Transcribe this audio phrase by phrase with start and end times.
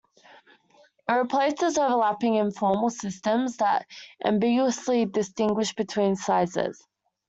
[1.07, 3.85] It replaces overlapping informal systems that
[4.25, 6.83] ambiguously distinguished between sizes.